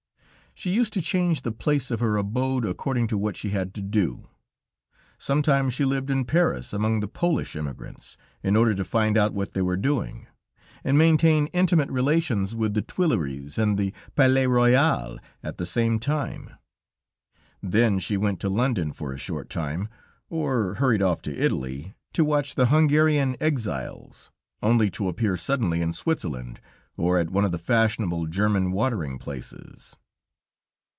[0.53, 3.81] She used to change the place of her abode, according to what she had to
[3.81, 4.27] do.
[5.17, 9.53] Sometimes she lived in Paris among the Polish emigrants, in order to find out what
[9.53, 10.27] they were doing,
[10.83, 16.49] and maintained intimate relations with the Tuileries and the Palais Royal at the same time;
[17.63, 19.87] then she went to London for a short time,
[20.29, 24.29] or hurried off to Italy, to watch the Hungarian exiles,
[24.61, 26.59] only to reappear suddenly in Switzerland,
[26.97, 29.95] or at one of the fashionable German watering places.